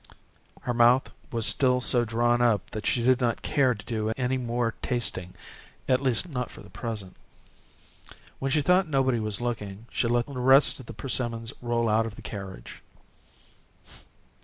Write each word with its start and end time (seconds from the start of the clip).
Her 0.61 0.73
mouth 0.73 1.11
was 1.31 1.45
still 1.45 1.79
so 1.79 2.05
drawn 2.05 2.41
up 2.41 2.71
that 2.71 2.87
she 2.87 3.03
did 3.03 3.21
not 3.21 3.43
care 3.43 3.75
to 3.75 3.85
do 3.85 4.09
any 4.17 4.35
more 4.35 4.73
tasting 4.81 5.35
at 5.87 6.01
least, 6.01 6.27
not 6.27 6.49
for 6.49 6.63
the 6.63 6.71
present. 6.71 7.15
When 8.39 8.49
she 8.49 8.63
thought 8.63 8.87
nobody 8.87 9.19
was 9.19 9.41
looking, 9.41 9.85
she 9.91 10.07
let 10.07 10.25
the 10.25 10.39
rest 10.39 10.79
of 10.79 10.87
the 10.87 10.93
persimmons 10.93 11.53
roll 11.61 11.87
out 11.87 12.07
of 12.07 12.15
the 12.15 12.23
carriage. 12.23 12.81